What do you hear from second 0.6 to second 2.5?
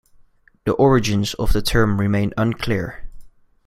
The origins of the term remain